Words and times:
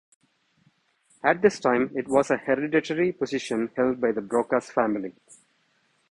At 1.23 1.43
this 1.43 1.59
time 1.59 1.91
it 1.95 2.07
was 2.07 2.31
a 2.31 2.37
hereditary 2.37 3.11
position 3.11 3.69
held 3.77 4.01
by 4.01 4.11
the 4.11 4.21
Brocas 4.21 4.71
family. 4.71 5.13